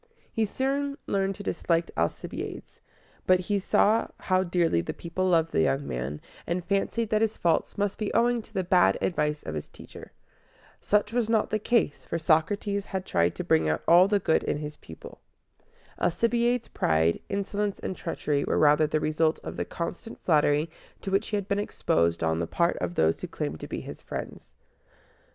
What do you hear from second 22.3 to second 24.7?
the part of those who claimed to be his friends.